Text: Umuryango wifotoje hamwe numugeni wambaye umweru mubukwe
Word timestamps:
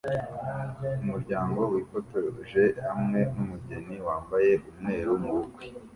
Umuryango 1.03 1.61
wifotoje 1.73 2.63
hamwe 2.87 3.19
numugeni 3.33 3.95
wambaye 4.07 4.51
umweru 4.69 5.11
mubukwe 5.23 5.65